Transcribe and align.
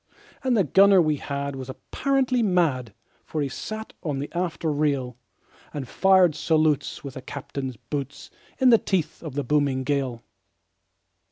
And 0.43 0.57
the 0.57 0.63
gunner 0.63 0.99
we 0.99 1.17
had 1.17 1.55
was 1.55 1.69
apparently 1.69 2.41
mad, 2.41 2.95
For 3.23 3.39
he 3.39 3.49
sat 3.49 3.93
on 4.01 4.17
the 4.17 4.31
after 4.33 4.71
rail, 4.71 5.15
And 5.75 5.87
fired 5.87 6.33
salutes 6.33 7.03
with 7.03 7.13
the 7.13 7.21
captain's 7.21 7.77
boots, 7.77 8.31
In 8.57 8.71
the 8.71 8.79
teeth 8.79 9.21
of 9.21 9.35
the 9.35 9.43
booming 9.43 9.83
gale. 9.83 10.23